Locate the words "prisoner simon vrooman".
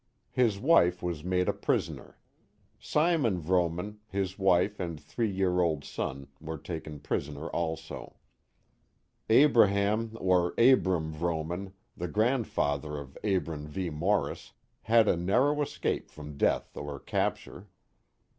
1.53-3.97